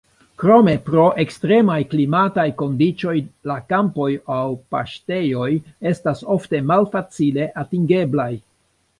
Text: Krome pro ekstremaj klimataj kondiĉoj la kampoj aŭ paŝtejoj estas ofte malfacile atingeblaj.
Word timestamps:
Krome 0.41 0.71
pro 0.85 1.01
ekstremaj 1.23 1.75
klimataj 1.89 2.45
kondiĉoj 2.61 3.13
la 3.51 3.57
kampoj 3.73 4.07
aŭ 4.37 4.45
paŝtejoj 4.75 5.49
estas 5.91 6.23
ofte 6.37 6.63
malfacile 6.71 7.47
atingeblaj. 7.65 8.31